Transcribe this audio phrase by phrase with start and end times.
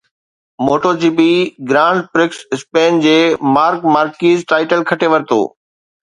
[0.65, 1.19] MotoGP
[1.73, 3.13] grand prix Spain جي
[3.57, 5.39] Marc Marquez title کٽي ورتو